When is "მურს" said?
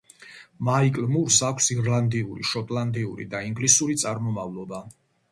1.15-1.35